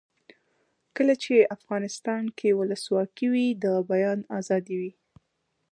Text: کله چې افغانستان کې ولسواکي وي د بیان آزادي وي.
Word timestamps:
کله 0.95 1.13
چې 1.23 1.49
افغانستان 1.57 2.23
کې 2.37 2.57
ولسواکي 2.59 3.27
وي 3.33 3.47
د 3.63 3.65
بیان 3.89 4.19
آزادي 4.39 4.75
وي. 4.81 4.93